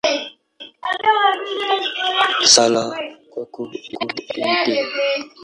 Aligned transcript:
Sala 2.53 2.83
kwa 3.31 3.43
Mt. 3.69 4.65